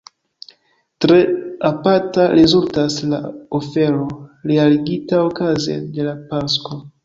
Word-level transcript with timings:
Tre 1.03 1.17
aparta 1.69 2.25
rezultas 2.39 2.97
la 3.13 3.21
ofero 3.61 4.11
realigita 4.55 5.23
okaze 5.31 5.81
de 5.95 6.11
la 6.13 6.21
Pasko. 6.35 6.85